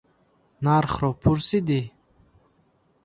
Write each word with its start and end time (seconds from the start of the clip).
Нархро 0.63 1.09
пурсидӣ? 1.21 1.81